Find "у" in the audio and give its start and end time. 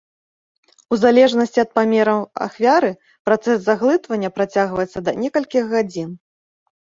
0.93-0.97